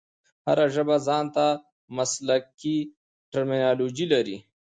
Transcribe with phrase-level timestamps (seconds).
[0.45, 1.45] هره ژبه ځان ته
[1.97, 2.77] مسلکښي
[3.31, 4.37] ټرمینالوژي لري.